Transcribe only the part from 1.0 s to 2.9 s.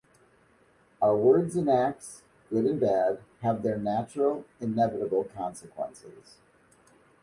words and acts, good and